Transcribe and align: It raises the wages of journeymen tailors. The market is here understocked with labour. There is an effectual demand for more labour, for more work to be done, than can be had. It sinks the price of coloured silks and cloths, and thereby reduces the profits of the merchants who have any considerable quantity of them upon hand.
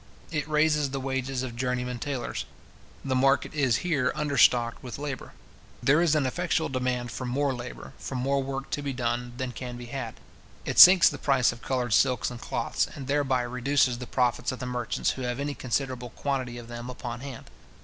It 0.31 0.47
raises 0.49 0.89
the 0.89 0.99
wages 0.99 1.43
of 1.43 1.55
journeymen 1.55 1.99
tailors. 1.99 2.45
The 3.05 3.13
market 3.13 3.53
is 3.53 3.75
here 3.85 4.11
understocked 4.15 4.81
with 4.81 4.97
labour. 4.97 5.33
There 5.83 6.01
is 6.01 6.15
an 6.15 6.25
effectual 6.25 6.69
demand 6.69 7.11
for 7.11 7.23
more 7.27 7.53
labour, 7.53 7.93
for 7.99 8.15
more 8.15 8.41
work 8.41 8.71
to 8.71 8.81
be 8.81 8.93
done, 8.93 9.33
than 9.37 9.51
can 9.51 9.77
be 9.77 9.85
had. 9.85 10.15
It 10.65 10.79
sinks 10.79 11.07
the 11.07 11.19
price 11.19 11.51
of 11.51 11.61
coloured 11.61 11.93
silks 11.93 12.31
and 12.31 12.41
cloths, 12.41 12.87
and 12.95 13.05
thereby 13.05 13.43
reduces 13.43 13.99
the 13.99 14.07
profits 14.07 14.51
of 14.51 14.57
the 14.57 14.65
merchants 14.65 15.11
who 15.11 15.21
have 15.21 15.39
any 15.39 15.53
considerable 15.53 16.09
quantity 16.09 16.57
of 16.57 16.67
them 16.67 16.89
upon 16.89 17.19
hand. 17.19 17.51